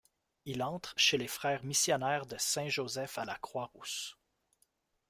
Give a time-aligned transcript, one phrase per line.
[0.45, 4.17] Il entre chez les frères missionnaires de Saint-Joseph à la Croix-Rousse.